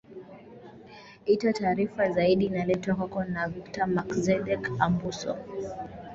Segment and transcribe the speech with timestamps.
[1.25, 5.37] ita taarifa zaidi inaletwa kwako na victor mackzedek ambuso